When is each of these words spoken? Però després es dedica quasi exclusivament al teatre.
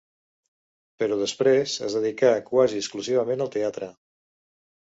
Però 1.03 1.19
després 1.19 1.75
es 1.89 1.97
dedica 1.99 2.33
quasi 2.49 2.81
exclusivament 2.85 3.47
al 3.47 3.53
teatre. 3.59 3.93